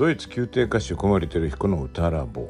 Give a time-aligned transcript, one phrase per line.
[0.00, 2.48] ドイツ宮廷歌手小森照彦の歌ラボ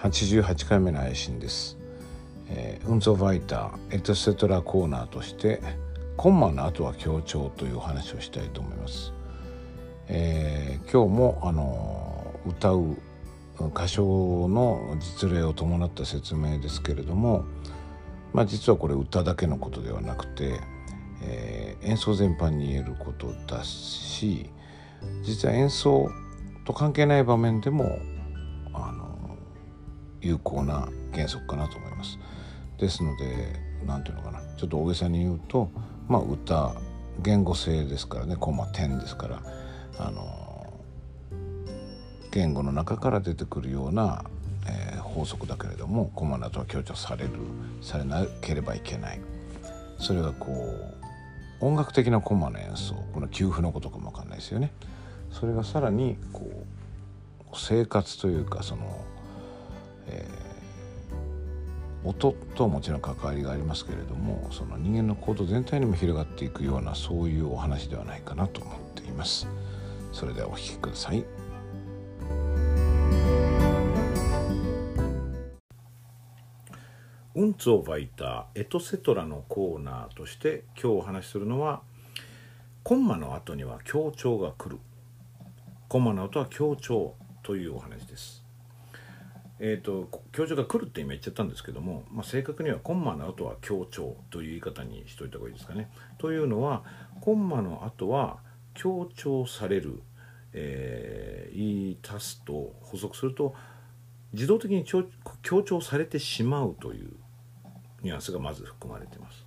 [0.00, 1.78] 88回目の配信です
[2.46, 5.62] 「えー、ウンゾバイターエトセトラコーナー」として
[6.18, 9.14] 「コンマの後は強調」というお話をしたいと思います。
[10.08, 12.98] えー、今日もあの歌う
[13.58, 17.46] 歌唱の実例を伴った説明ですけれども、
[18.34, 20.60] まあ、実はこれ歌だけのことではなくて、
[21.22, 24.50] えー、演奏全般に言えることだし
[25.22, 26.10] 実は演奏
[26.68, 27.98] と関係ない場面でも
[28.74, 29.08] あの
[30.20, 32.18] 有効な原則かなと思います。
[32.76, 35.70] ですので何ていうのかなちょっと大げさに言うと、
[36.08, 36.74] まあ、歌
[37.20, 39.42] 言語性ですからねコマ点ですから
[39.98, 40.72] あの
[42.30, 44.24] 言語の中から出てくるような、
[44.66, 47.30] えー、法則だけれどもコマなどは強調される
[47.80, 49.20] されなければいけない
[49.98, 50.52] それがこ
[51.60, 54.70] う音楽的なコマの演奏この給付のことかも分かんないですよね。
[55.30, 56.50] それがさらにこ
[57.52, 59.04] う生活というかその、
[60.06, 69.48] えー、音ともちろん関わりがありますけれどもその人間の行動全体にも広がっていくようなそういうお話ではないかなと思っています。
[70.12, 71.24] それではお聴きください。
[77.34, 81.82] ウンツをバイターエトセトラのコーナーとして今日お話しするのは
[82.82, 84.78] コンマの後には強調が来る
[85.88, 88.44] コマの後は強調というお話です。
[89.58, 95.90] えーと、強調が来るって今言っちゃったんですけども、まあ、正確にはコンマの後は強調という言い方にしといた方がいいですかね。
[96.18, 96.84] というのは
[97.22, 98.36] コンマの後は
[98.74, 100.02] 強調される、
[100.52, 103.54] えー、言い足すと補足すると
[104.34, 107.12] 自動的に強調されてしまうという
[108.02, 109.46] ニュアンスがまず含まれています。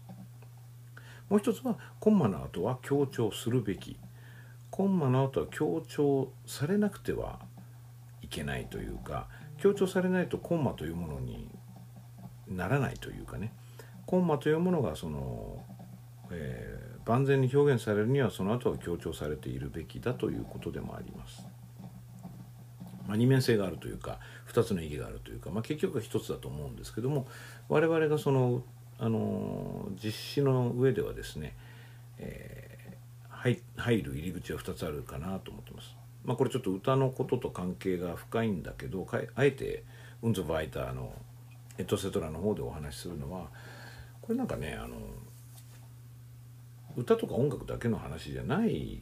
[1.29, 3.95] もう一つはコンマの後は強調するべき
[4.71, 7.39] コンマの後は強調されなくては
[8.21, 9.27] いけないというか
[9.57, 11.49] 強調されないとコンマというものに
[12.47, 13.53] ならないというかね
[14.05, 15.63] コンマというものがその、
[16.31, 21.45] えー、万全に表現されるにはその後は強調されているべきだということでもあります。
[23.07, 27.27] まあ、二面性があるというか2つの意義があるというか、まあ、結局は1つだと思うんですけども
[27.67, 28.63] 我々がその、
[28.99, 31.57] あの実施の上ではですね、
[32.19, 32.60] えー
[33.41, 35.95] 入る入り口は2つあるかなと思ってます。
[36.23, 39.83] まあ、これちょっと歌のことと関係が深いんだけどあえて
[40.21, 41.13] ウンズ・バイターの
[41.79, 43.47] エトセトラの方でお話しするのは
[44.21, 44.97] これなんかねあの
[46.95, 49.01] 歌とか音楽だけの話じゃない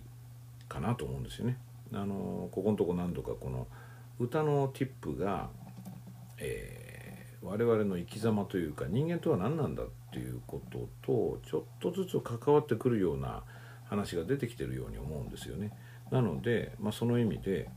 [0.69, 1.57] かなと思うんですよね。
[1.93, 3.67] あのここのとこ何度かこの
[4.19, 5.49] 歌のティップが、
[6.37, 13.43] えー、我々の生き様というか人間とは何なんだっていうこととちょっとずつ関わってくるような
[13.89, 15.71] 話が出てきてるように思うんですよね。
[16.11, 17.69] なので、まあ、その意味で、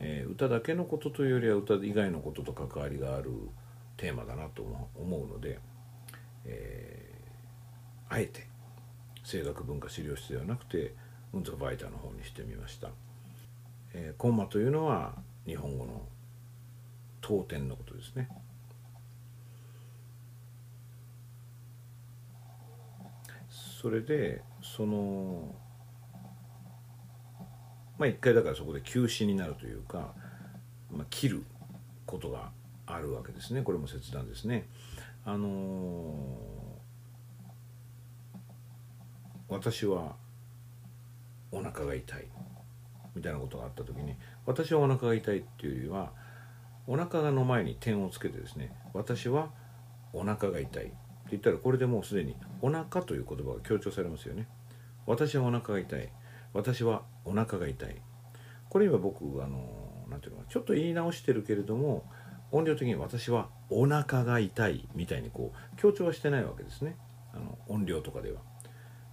[0.00, 3.30] えー、歌だけのことというよりは歌以外のことと関わりがある
[3.96, 4.62] テーマだなと
[4.94, 5.58] 思うので、
[6.44, 8.46] えー、あえて
[9.24, 10.94] 声楽文化資料室ではなくて
[11.34, 12.88] ウンザバイターの方にしてみました。
[13.92, 15.14] えー、コンマというのは
[15.46, 16.06] 日本語の
[17.20, 18.28] 当点のことですね。
[23.50, 24.42] それで
[24.76, 25.54] その
[27.98, 30.12] まあ一回だからそこで休止になるというか、
[30.90, 31.44] まあ、切る
[32.06, 32.50] ことが
[32.86, 34.68] あるわけですねこれも切断ですね。
[35.24, 40.16] あのー、私は
[41.50, 42.28] お腹が痛い
[43.14, 44.14] みたいなことがあった時に
[44.46, 46.12] 私はお腹が痛いっていうよりは
[46.86, 49.50] お腹の前に点をつけてですね私は
[50.12, 50.94] お腹が痛いって
[51.32, 54.46] 言ったらこれでもうすでにお腹という言葉が強調されますよね
[55.08, 56.12] 私はお腹が痛い。
[56.52, 58.02] 私はお腹が痛い。
[58.68, 62.04] これ今僕あの何ていうのかちょっと言い直してるけれども
[62.52, 66.96] 音量的に私はお腹が痛いみたいにこう強調はしてないわけですね。
[67.32, 68.42] あの音量とかでは。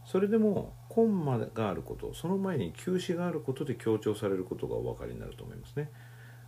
[0.06, 5.90] それでもコンマがあることその前に休止があることで強調されることがお分かりになると思いますね。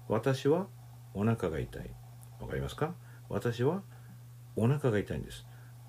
[0.09, 0.67] 私は
[1.13, 1.89] お腹が痛い。
[2.41, 2.93] わかりますか？
[3.29, 3.81] 私は
[4.57, 5.45] お腹が痛いんです。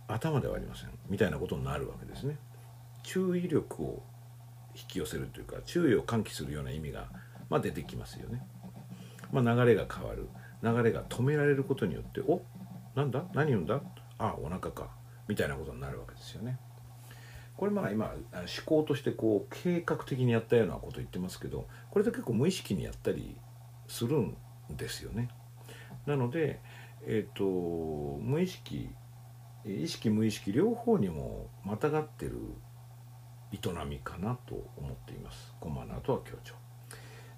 [0.06, 0.90] 頭ではありません。
[1.08, 2.38] みたいなことになるわけですね。
[3.08, 4.02] 注意力を
[4.74, 7.08] 引き寄せるというか注意を喚起するような意味が、
[7.48, 8.46] まあ、出てきますよね、
[9.32, 10.28] まあ、流れが変わる。
[10.62, 12.42] 流れが止められることによってお
[12.94, 13.24] なんだ？
[13.32, 13.80] 何言うんだ？
[14.18, 14.90] あお腹か。
[15.26, 16.58] みたいなことになるわけですよね。
[17.56, 18.16] これまあ今思
[18.66, 23.36] 考としてこう計画的にやったようなこと言ってますけどこれで結構無意識にやったり
[23.86, 24.36] するん
[24.76, 25.28] ですよね。
[26.06, 26.60] なので
[27.06, 28.90] えっ、ー、と無意識
[29.64, 32.38] 意識無意識両方にもまたがってる
[33.52, 33.58] 営
[33.88, 36.54] みかなと思っていますコマの後は強調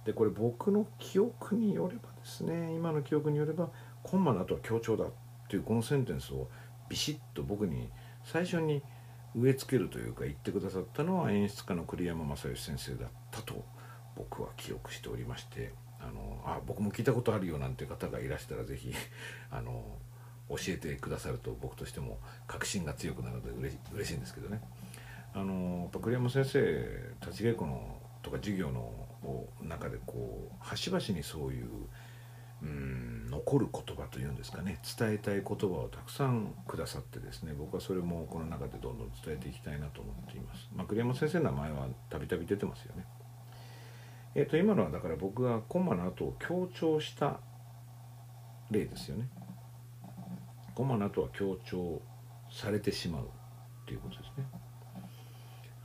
[0.04, 3.68] でこれ僕の記憶によればですね今の記憶によれば
[4.02, 5.08] コンマの後は強調だっ
[5.48, 6.48] ていうこのセンテンスを
[6.88, 7.90] ビシッと僕に
[8.24, 8.82] 最初に
[9.36, 13.64] 植え付けるというか言ってくださったのは演出家の栗山正義先生だったと
[14.16, 18.92] 僕は記憶しておりましてあのあ僕も聞いたことあるよなんて方がいらしたら是非
[19.50, 19.98] あの
[20.48, 22.18] 教えてくださると僕としても
[22.48, 24.60] 確信が強くなるので嬉し嬉しいんですけどね。
[25.34, 26.60] あのやっぱ栗山先生
[27.20, 28.92] 立ち稽古のとか授業の
[29.62, 31.68] 中でこう端々にそういう
[32.62, 40.68] うん残る言葉というんですかね伝えたい言葉をたくさんくださってですね僕はそれもこの中でどんどん伝えていきたいなと思っています。
[40.74, 43.06] まあ、栗山先生の名前はたびたび出てますよね。
[44.34, 47.40] えっ、と今のはだから僕がコマの後を強調した
[48.70, 49.28] 例ですよね。
[50.74, 52.02] コマの後は強調
[52.50, 53.26] されてしまうっ
[53.86, 54.59] ていうことですね。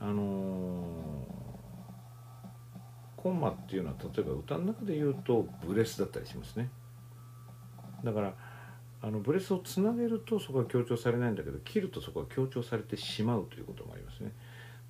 [0.00, 1.24] あの
[3.16, 6.70] コンマっていうのは例えば歌の中で言うとブレスだったりしますね。
[8.04, 8.34] だから
[9.02, 14.32] あのブレスをつなげるとそこは強調されないんだけど切るとそこは強調されてしまうということもありますね。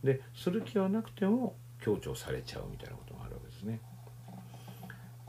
[0.04, 3.80] でする気はなくても強調されちゃうみたいなことがあるわけですね。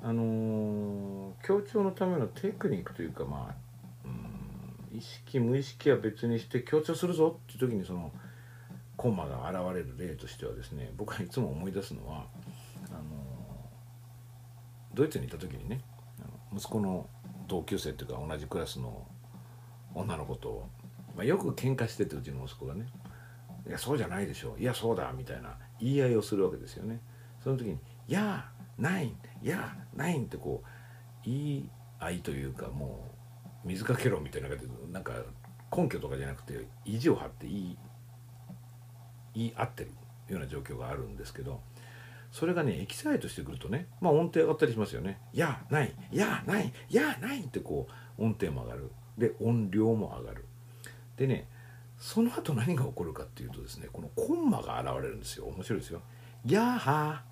[0.01, 3.67] あの、強調のためのテクニックというかまあ
[4.97, 8.11] 意識無意識は別にして強調するぞっていう時にその
[8.97, 12.25] コマが現れる例としてはですね僕はいつも思い出すのは
[12.89, 13.01] あの
[14.93, 15.81] ドイツにいた時にね
[16.53, 17.07] 息子の
[17.47, 19.07] 同級生っていうか同じクラスの
[19.93, 20.67] 女の子と、
[21.15, 22.87] まあ、よく喧嘩しててうちの息子がね
[23.67, 26.99] 「いやそうじゃないでしょいやそうだ」みたいな言い合いをするわけですよね。
[27.43, 27.79] その時に
[28.09, 30.67] 「やあないんやないん」ってこう
[31.23, 33.05] 言い合いというかも
[33.63, 35.13] う水かけろみたいな感じでなんか
[35.75, 37.77] 根拠とかじゃなくて意地を張って言い
[39.37, 39.91] 言い合ってる
[40.29, 41.61] ような状況があるんですけど。
[42.31, 47.87] それがねエキサイトしてくるとねまあ音程上がったりしますよね「やないやないやない」ってこ
[48.19, 48.91] う音程も上がる。
[49.17, 50.45] で音量も上がる。
[51.15, 51.47] でね
[51.97, 55.45] その後何が起こるかっていうとですねこのコンマが現れるんですよ。
[55.45, 56.01] 面白いですよ
[56.45, 57.23] 「やは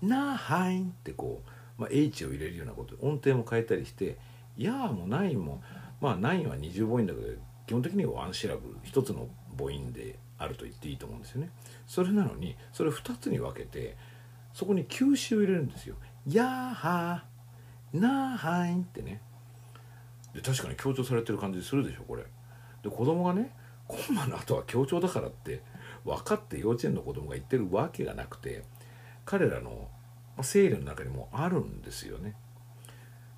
[0.00, 4.18] なはい」ってこう、まあ、H を入れるようなこと音程も変えたりして
[4.56, 5.62] 「やも「ない」も
[6.00, 7.26] まあ「ない」は二重母音だけど
[7.66, 11.50] 基本的にはワンシラブ一つの母音であると言っていいと思うんですよね
[11.86, 13.96] それなのにそれ2つに分けて
[14.52, 15.96] そこに休止を入れるんですよ。
[16.26, 19.20] やーはーなーはーいってね
[20.34, 22.24] で確かに強調されてる感じするでしょこれ。
[22.82, 23.54] で子供がね
[23.88, 25.62] コンマの後は強調だからって
[26.04, 28.64] 分かって幼稚園の子供が言ってるわけがなくて
[29.24, 29.88] 彼らの
[30.40, 32.34] 生理の中にもあるんですよね。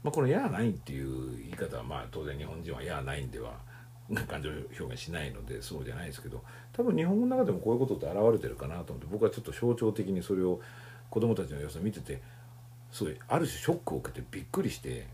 [0.02, 3.58] まあ、この「やーない」っていう言い方はまあ当然日本人は「やーないん」では
[4.26, 6.42] 感情表現しないのでそうじゃないですけど
[6.72, 10.60] 多分日本語の中でもこういうことって現れてるかなと思って僕はちょっと象徴的にそれを
[11.08, 12.20] 子供たちの様子を見てて
[12.92, 15.06] すごいある種ショックを受けてびっくりして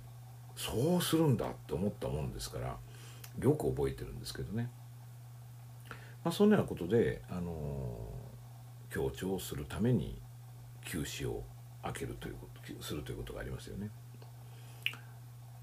[0.57, 2.77] そうするんだって思ったもんですから
[3.41, 4.71] よく覚えてるんですけどね。
[6.23, 10.21] まあ、そんなようなことで、あのー、強調するために
[10.85, 11.45] 休止を
[11.83, 13.91] 開けるということするということがありますよね。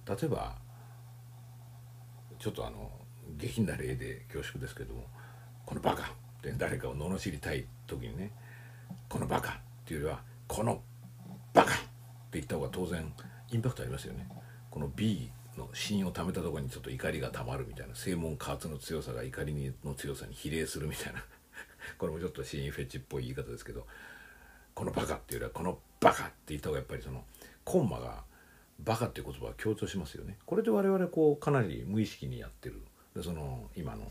[0.07, 0.55] 例えば
[2.39, 2.89] ちょっとあの
[3.37, 5.07] 下品な例で恐縮ですけども
[5.65, 6.03] 「このバカ!」
[6.39, 8.31] って誰かを罵りたい時にね
[9.09, 10.81] 「このバカ!」っていうよりは「この
[11.53, 11.85] バカ!」って
[12.33, 13.13] 言った方が当然
[13.51, 14.27] インパクトありますよね。
[14.69, 21.23] この B の芯をためたとこにちょっと怒りがたまるみたいな正門加圧の強さが怒りの強さに比例するみたいな
[21.97, 23.87] これもちょっとシーンフェチっぽい言い方ですけど
[24.75, 27.23] このバカっていうよりはこのバカって言った方がやっぱりその
[27.63, 28.23] コンマが
[28.79, 32.83] バカっていう言葉は強調しますよねこれで我々こうかなり無意識にやってる
[33.23, 34.03] その今の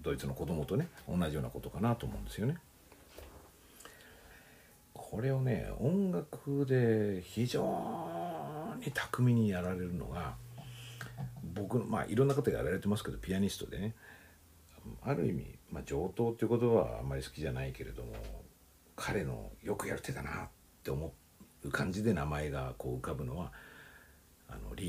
[0.00, 2.56] ドイツの子供とね同じようなことかなと思うんですよね。
[4.94, 7.62] これをね音楽で非常
[8.84, 10.34] に巧みにやられるのが
[11.54, 13.94] 僕のまあいろんな方がやられてますけどピアニストでね
[15.02, 18.12] ある意味、まあ、上等っていう言葉はあんまり好きじゃないけれども
[18.96, 20.48] 彼のよくやる手だなっ
[20.82, 21.12] て思
[21.64, 23.52] う感じで名前がこう浮かぶのは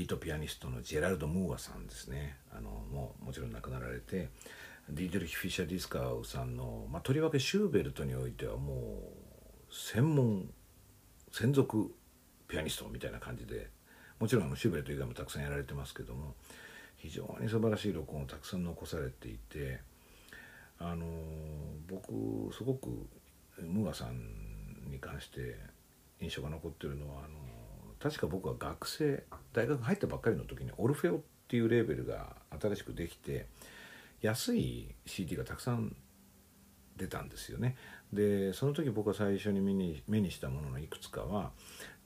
[0.00, 2.38] リードピアニストのジェラルド・ムーアさんですね。
[2.56, 4.30] あのもうもちろん亡くなられて
[4.88, 10.48] ディーデルヒ・フィッシャー・ディスカーさんの、まあ、とりわけシューベルトにおいてはもう専門
[11.30, 11.94] 専属
[12.48, 13.68] ピアニストみたいな感じで
[14.18, 16.34] もちろんあのシューベルト以外もたくさんやられてますけども
[16.96, 19.80] 非常に素晴らしい録音をたくさん残されていて
[20.78, 21.04] あの
[21.86, 22.88] 僕すごく
[23.60, 25.58] ムーアさんに関して
[26.22, 27.49] 印象が残ってるのはあの
[28.02, 33.46] 確か僕は学生大学入ったばっかりの時にオルフェオっていうレーベルが新しくできて
[34.22, 35.94] 安い CD がたくさん
[36.96, 37.76] 出たんですよね。
[38.12, 41.52] でその時僕が最初に目に目にしたもののいくつかは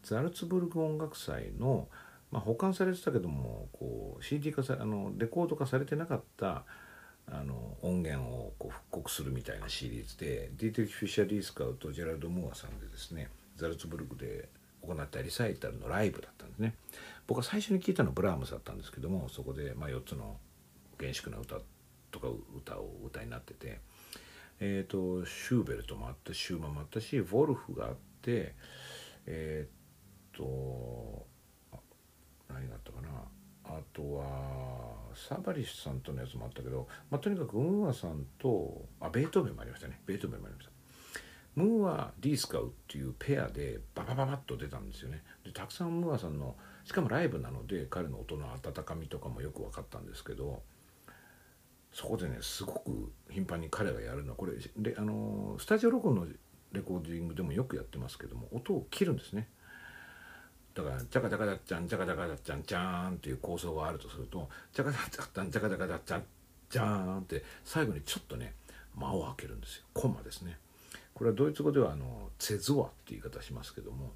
[0.02, 1.88] ザルツブルク音楽祭の、
[2.30, 6.64] まあ、保管されてたけどもこう CD 化さあのレコード化されてなかった
[7.26, 14.48] あの音源をこう復刻するみたいなシリーズでディーテリフィッシャー・ディースカウとジェラルド・ムーアさんでですねザルツブルクで
[14.86, 16.74] 行ったリサイタルのライブだったんですね。
[17.26, 20.36] 僕は最初に聞いたのはブラームスだったんですけどもそこで、まあ、4つの
[20.98, 21.56] 厳粛な歌
[22.10, 23.80] とか歌を歌いになってて、
[24.60, 28.54] えーと、シューベルトもあったシューマンもあったしウォルフがあって
[29.26, 31.26] えっ、ー、と
[32.48, 33.08] 何があったかな。
[33.66, 34.26] あとは
[35.14, 40.00] サバリスさんとのやつもあったけど、まあ、とにかくムーアさんとあベートーベンもありましたね。
[40.06, 40.74] ベートーベンもありました。
[41.56, 45.23] ムーア・ディースカウっていうペアでババババッと出たんですよね。
[45.44, 50.62] でたくさんムーアさんのしかもライブなので彼の音の温かみとかもよく分かったんですけど
[51.92, 56.26] そこでねすごく頻繁に彼がやるのはこれであのスタジオ録音の
[56.73, 59.49] レコーディングでもよくやってますけども音を切るんですね。
[60.75, 66.25] だから「ジャカジャカダッチャンジャカジャカダッチャンジャーン」っていう構想があるとすると「ジャカジャカダッチャンジャカジャカダッチャン
[66.68, 68.56] ジャーン」って最後にちょっとね
[68.96, 69.84] 間を空けるんですよ。
[69.94, 70.58] コンマですね。
[71.14, 74.12] これはドイツ語ではあの「ツェゾア」って言い方しますけども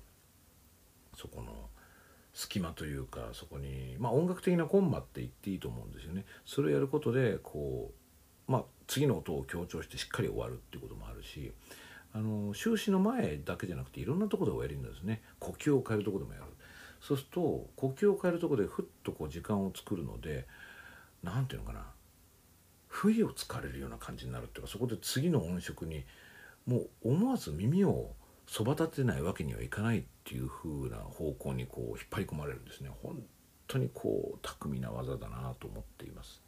[1.16, 1.70] そこの
[2.34, 6.24] 隙間というかそこにまあ音楽的なコンマって言っていいと思うんですよね。
[6.44, 7.92] それをやることでこ
[8.48, 11.52] うまあ次の音を強調してしっかり終わるっていうこともあるし
[12.12, 16.46] あの終始の前だけじゃなくていろんなところでおやりになるんですね呼吸を変えるとこでもやる
[17.00, 20.46] そうすると呼吸を変えるとこでふっとこう時間を作るので
[21.22, 21.86] 何て言うのかな
[22.88, 26.04] 不意をつかれるような感じになるっていうかそこで次の音色に
[26.68, 28.10] もう思わず耳を
[28.46, 32.90] そば立てないわけにはいかないっていう風な方向にこう引っ張り込まれるんですね。
[33.02, 33.18] 本
[33.66, 36.42] 当にこう巧みな技だなと思っています。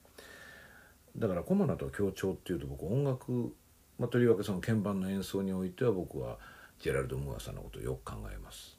[1.17, 3.55] だからコマナと協調っていうと僕音楽、
[3.99, 6.39] まあ、とりわけその鍵盤の演奏においては僕は
[6.79, 8.79] ジェラルド・ムーアさんのことをよく考えます。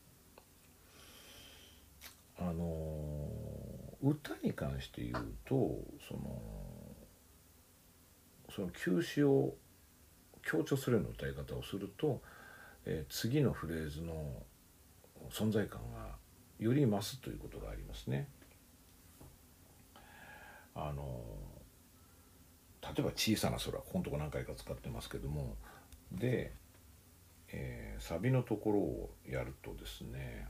[2.37, 2.65] あの
[4.03, 5.55] 歌に関して言うと
[6.07, 6.41] その
[8.55, 9.55] その休止を
[10.43, 12.21] 強調するような歌い方をすると
[12.85, 14.13] えー、次のフレーズの
[15.29, 16.15] 存在感が
[16.59, 18.27] より増すということがありますね。
[20.73, 21.21] あの
[22.81, 25.57] 例えば「小さな空」ここのとこ何回か使ってますけども
[26.11, 26.53] で、
[27.49, 30.47] えー、サビのところをやるとですね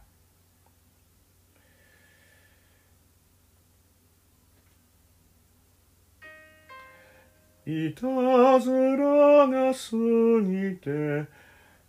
[7.66, 9.96] いたずらが過
[10.42, 11.28] ぎて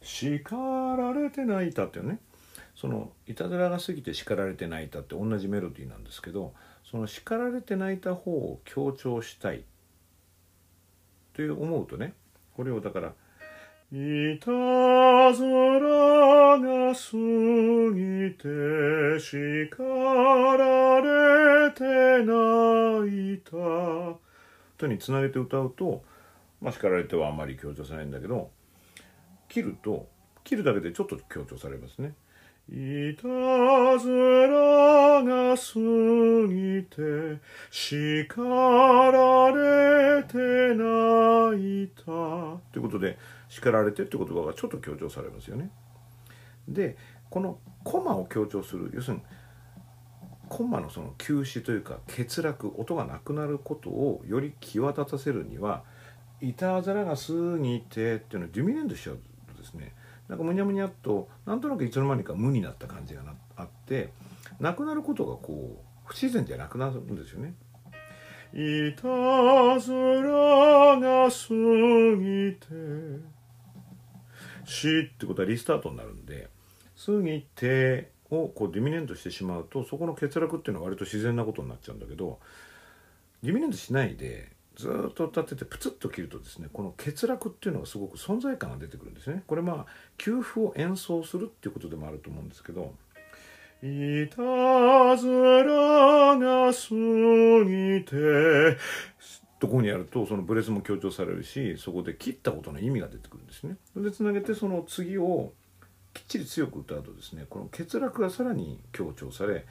[0.03, 2.19] 叱られて泣いたっていうね。
[2.75, 6.53] そのいたずらが過ぎて叱られて泣いたって同じメロディーなんですけど
[6.91, 9.63] その叱られて泣いた方を強調したい
[11.35, 12.15] という思うとね
[12.57, 13.13] これをだから
[13.93, 14.51] 「いた
[15.33, 17.17] ずらが過
[17.95, 19.77] ぎて叱
[20.59, 21.85] られて
[22.25, 24.19] 泣いた」
[24.89, 26.03] につなげて歌うと
[26.61, 28.51] まあ叱られてはあんまり強調されないんだけど
[29.49, 30.09] 切ると
[30.45, 32.15] 切るだけでちょっと強調されますね。
[32.71, 33.23] いた
[33.99, 35.75] ずらが過
[36.49, 40.39] ぎて叱られて
[40.75, 45.71] 泣いたということで叱られてって言葉がちょっと強調されますよね。
[46.69, 46.97] で
[47.29, 49.23] このコマを強調する要するに
[50.53, 55.83] コンマのその休止というか欠落音がなくなることをより際立たせるには
[56.43, 59.19] いたずらが過ぎてっていうのをディミネントしちゃう
[59.55, 59.95] とですね
[60.29, 63.23] なんかむにゃむにゃっとなんとなくいつの間にか無になった感じが
[63.57, 64.11] あって
[64.61, 67.55] なくなることがこう不自然じゃなくなるんですよね。
[68.53, 71.55] いたずらが過
[72.21, 72.67] ぎて
[74.67, 76.51] しってことはリスタートになるんで
[77.07, 82.39] 過ぎてをこうディミネントしてしまうとそこの欠落っていうのは割と自然なことになっちゃうんだけど
[83.43, 89.87] ディミネントしないでずっと歌っててプツッと切るとですねこの欠落っていうのがすごく存在感が出てくるんですねこれまあ
[90.17, 92.95] 給付を演奏するっていうことでもあると思うんですけど
[93.83, 98.79] 「いたずらが過ぎて」
[99.61, 103.77] とこにやるとそのブレスも強調されるしそこで切ったことの意味が出てくるんですね。
[103.97, 105.53] でつなげてその次を
[106.15, 109.65] きっちり強く歌うとですねこの欠落がさらに強調され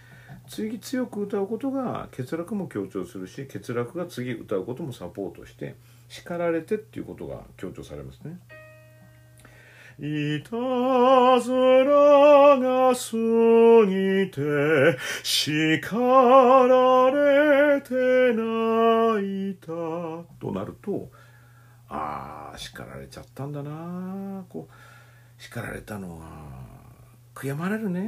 [0.48, 5.76] 次強く歌うことが欠落も強調するし欠落が次歌うこともサポートして
[6.10, 8.40] 叱られてっていうことが強調されますね。
[10.00, 10.50] いた
[11.40, 13.16] ずらが過
[13.86, 17.94] ぎて叱られて
[18.34, 19.68] 泣いた
[20.40, 21.12] となると
[21.88, 24.91] ああ叱られちゃったんだなこう
[25.42, 26.28] 叱られたのは
[27.34, 28.00] 悔やまれるね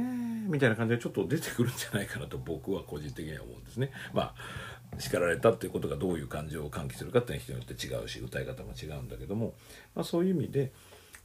[0.46, 3.90] みたいな感じでちょっと出てくるんじゃないかなと僕は個人的には思うんですね。
[4.12, 9.54] まあ叱られたっていうことがどういう感情を喚起するかっていうのは人によって違うし歌い方も違うんだけども、
[9.96, 10.72] まあ、そういう意味で、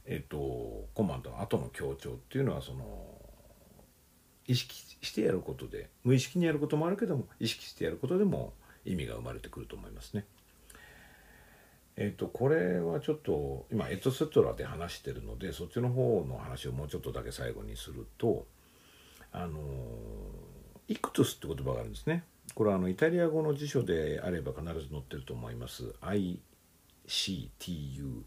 [0.04, 3.14] えっと、コマンドの後の強調っていうのはその
[4.48, 10.24] 意識してやることで無意識にやることもあるけども意識してやることでも意味が生まれてくると思いますね。
[12.00, 18.46] えっ、とこれはちょっと今エトセトラで話してるのでそっちの方の話をもうちょっとだけ最後にすると
[19.32, 19.60] あの
[20.88, 22.24] イクトゥスって言葉があるんですね。
[22.54, 25.94] これはあのイタリア語の辞書であれば必ず載ってると思います。
[26.00, 26.40] ICTUS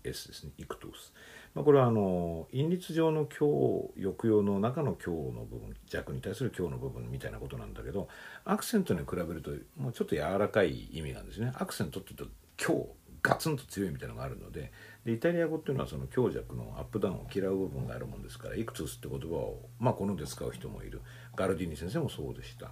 [0.04, 0.52] ですね。
[0.60, 1.12] イクトゥス。
[1.56, 8.08] まあ、これはあの韻律上の強抑揚の中の強の部分弱に対する強の部分みたいなことなんだけど
[8.46, 11.52] アクセントに比べるともうちょっと柔らかい意味なんですね。
[11.56, 12.88] アクセントって言うと強
[13.24, 14.72] ガツンと強いみたいなのがあるので
[15.06, 21.02] でイタリア語っていうのはその強弱のアップダウンを嫌う部分があるもんですからイクトゥスって言葉を、まあ、好んで使う人もいる。
[21.36, 22.72] ガルディーニ先生もそうでした。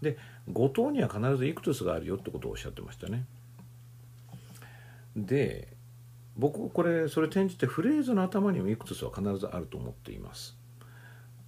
[0.00, 0.16] で
[0.50, 3.26] 後藤には必ずイクトゥスがあるよってことをおっしゃってましたね。
[5.16, 5.68] で
[6.36, 10.56] 僕これそれ転じてフレーズの頭にもイクトゥスは必ずあると思っています。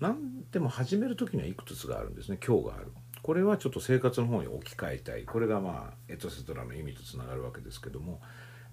[0.01, 2.39] 何でも始める時にはイクトゥスがあるんですね。
[2.45, 2.93] 今日がある。
[3.27, 5.25] これはちょっと生活の方に置き換えたい。
[5.25, 8.21] これがまあエトセトラの意味とつながるわけですけども。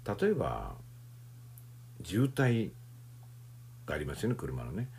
[0.06, 0.76] 例えば
[2.04, 2.70] 渋滞
[3.88, 4.90] がありますよね車のね。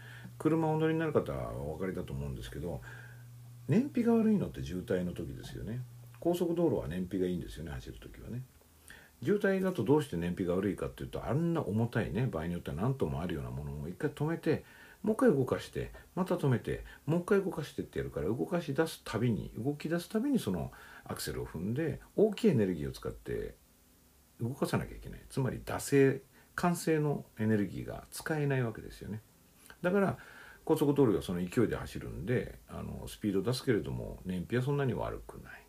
[0.40, 2.80] 車をお乗りになる方はお分かりだと思うんですけど
[3.68, 5.82] 燃費が悪いのって渋滞の時ですよね。
[6.18, 8.42] 高速道路は燃費がいいんですよね走る時はね。
[9.22, 14.64] 渋滞だとどうして燃費が悪いかっていうとあんな重たいね場合によっては何ともあるようなものを一回止めて
[15.04, 20.72] もう一回動かしてまた止めてもう一回動かしてってやるから動かし出すたびに動き出すたびにその
[21.04, 23.54] アクセルを踏んで大きいエネルギーを使って
[24.40, 25.20] 動かさなきゃいけない。
[25.28, 26.22] つまり惰性
[26.56, 29.20] 完成のエネルギーが使えないわけですよね。
[29.82, 30.18] だから
[30.64, 35.66] 高速道路がその勢いで走るんであのスピード出すけれども燃費はそんなに悪くない。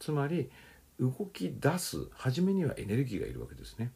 [0.00, 0.50] つまり
[0.98, 3.92] 動き出す初めにはエネルギーがいるわけですね、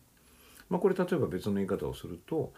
[0.68, 2.52] まあ、これ例えば別の言い方をすると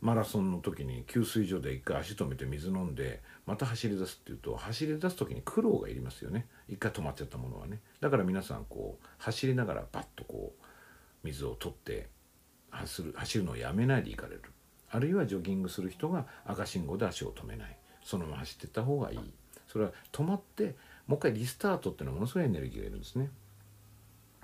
[0.00, 6.46] マラソンの時に給水所で一回足止めて水飲んでまた走り出すっていうと走り出す時に苦労がいりますよね。
[6.68, 7.80] 一回止まっちゃったものはね。
[8.00, 10.64] だから皆さんこう走りながらバッとこう
[11.24, 12.08] 水を取って
[12.70, 14.42] 走る走るのをやめないで行かれる。
[14.90, 17.76] あるいはジョギングする人が赤信号で足を止めない。
[18.04, 19.18] そのまま走ってった方がいい。
[19.66, 23.30] それは止まってもう一回リスタートっていうのはものすごいエネルギーがいるんですね。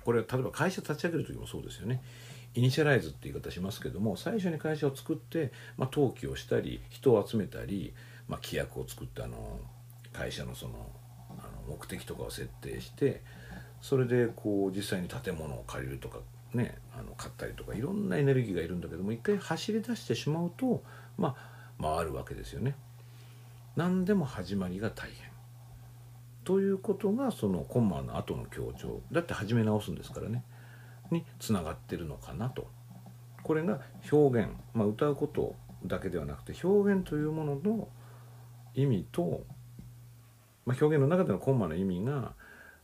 [0.04, 2.02] これは例えば会社立ち上げる時もそうですよね。
[2.54, 7.92] イニシャライズって言い方しますけども最初に会社を作って、まあ、登記をしたり人を集めたり、
[8.28, 9.60] まあ、規約を作ってあの
[10.12, 10.74] 会社のその
[11.30, 13.22] あの目的とかを設定して
[13.80, 16.18] それでこう実際に建物を借りるとか
[16.54, 20.82] ねあの買ったりとかいろんなエネルギーがいるんだけども一回走り出してしまうと
[21.18, 22.76] まあ回るわけですよね。
[23.76, 25.30] 何でも始まりが大変。
[26.44, 30.44] ということがそのコンマの後の強調だって始め直すんですからね。
[31.10, 32.68] につながってるのかなと。
[33.42, 37.88] これが表現、まあ、歌うことだけではなくて表現というものの
[38.74, 39.44] 意味と、
[40.64, 42.32] まあ、表現の中でのコンマの意味が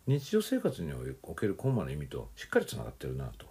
[0.06, 3.46] 日常生活におけるコンマの意味としっかりつながってるなと。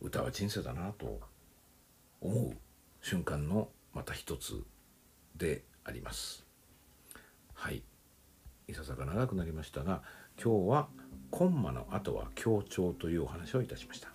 [0.00, 1.20] 歌は人生だなと
[2.20, 2.56] 思う。
[3.02, 4.64] 瞬間のまた一つ
[5.36, 6.46] であります。
[7.52, 7.82] はい。
[8.66, 10.02] いささか長くなりましたが
[10.42, 10.88] 今日は
[11.36, 14.13] コンマの後は強調というお話をいたしました。